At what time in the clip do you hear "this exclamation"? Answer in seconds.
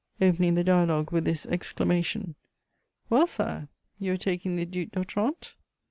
1.25-2.33